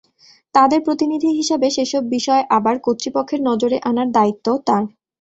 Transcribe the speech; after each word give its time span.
তাঁদের 0.55 0.79
প্রতিনিধি 0.83 1.29
হিসেবে 1.39 1.67
সেসব 1.69 2.03
বিষয় 2.15 2.43
আবার 2.57 2.75
কর্তৃপক্ষের 2.85 3.39
নজরে 3.49 3.77
আনার 3.89 4.07
দায়িত্বও 4.11 4.57
তাঁর। 4.67 4.83